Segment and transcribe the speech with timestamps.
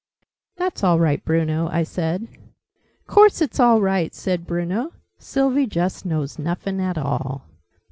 [0.55, 2.27] "That's all right, Bruno," I said.
[3.05, 4.93] "Course it's all right!" said Bruno.
[5.19, 7.45] "Sylvie just knows nuffin at all!"